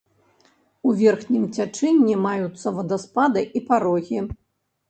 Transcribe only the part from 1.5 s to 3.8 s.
цячэнні маюцца вадаспады і